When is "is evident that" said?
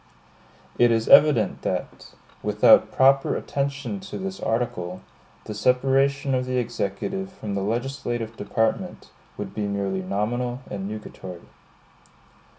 0.89-2.15